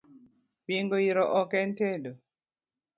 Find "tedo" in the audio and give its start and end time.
1.79-2.11